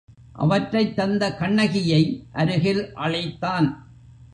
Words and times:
அவற்றைத் 0.33 0.95
தந்த 0.95 1.35
கண்ணகியை 1.35 2.27
அருகில் 2.31 2.93
அழைத்தான். 2.93 3.87